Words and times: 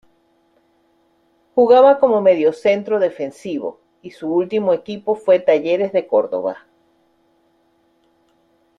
Jugaba 1.53 1.99
como 1.99 2.21
mediocentro 2.21 2.97
defensivo 2.97 3.79
y 4.01 4.09
su 4.09 4.33
último 4.33 4.73
equipo 4.73 5.13
fue 5.13 5.39
Talleres 5.39 5.93
de 5.93 6.07
Córdoba. 6.07 6.65